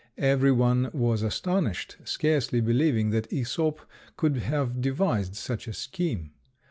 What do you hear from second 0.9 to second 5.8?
was astonished, scarcely believing that Æsop could have devised such a